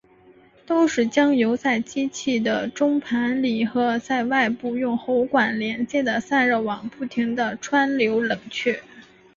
[0.65, 8.81] 都是将油在机器的中盘里和在外部用喉管连接的散热网不停地穿流冷却。